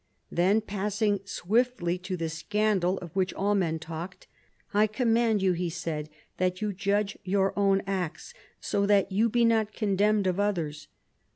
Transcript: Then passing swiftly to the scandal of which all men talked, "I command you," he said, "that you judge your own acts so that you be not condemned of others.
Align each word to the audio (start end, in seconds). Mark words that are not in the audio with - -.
Then 0.31 0.61
passing 0.61 1.19
swiftly 1.25 1.99
to 1.99 2.17
the 2.17 2.27
scandal 2.27 2.97
of 3.03 3.15
which 3.15 3.35
all 3.35 3.53
men 3.53 3.77
talked, 3.77 4.25
"I 4.73 4.87
command 4.87 5.43
you," 5.43 5.53
he 5.53 5.69
said, 5.69 6.09
"that 6.37 6.59
you 6.59 6.73
judge 6.73 7.19
your 7.23 7.53
own 7.55 7.83
acts 7.85 8.33
so 8.59 8.87
that 8.87 9.11
you 9.11 9.29
be 9.29 9.45
not 9.45 9.73
condemned 9.73 10.25
of 10.25 10.39
others. 10.39 10.87